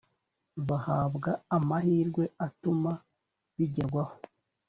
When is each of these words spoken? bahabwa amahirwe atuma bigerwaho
bahabwa 0.67 1.31
amahirwe 1.57 2.23
atuma 2.47 2.91
bigerwaho 3.57 4.13